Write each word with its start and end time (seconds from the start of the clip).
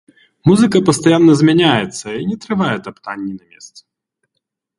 Музыка 0.49 0.77
пастаянна 0.87 1.33
змяняецца 1.41 2.07
і 2.15 2.23
не 2.31 2.37
трывае 2.47 2.71
таптанні 2.87 3.31
на 3.39 3.45
месцы. 3.53 3.81